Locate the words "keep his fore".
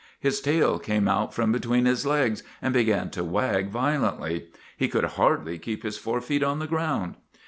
5.59-6.21